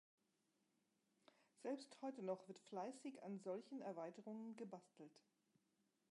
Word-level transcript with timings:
Selbst 1.61 1.95
heute 2.01 2.23
noch 2.23 2.47
wird 2.47 2.57
fleißig 2.57 3.21
an 3.21 3.37
solchen 3.39 3.83
Erweiterungen 3.83 4.55
gebastelt. 4.57 5.13